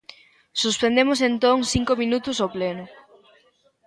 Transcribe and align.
Suspendemos 0.63 1.19
entón 1.29 1.57
cinco 1.73 1.93
minutos 2.01 2.37
o 2.45 2.47
pleno. 2.55 2.85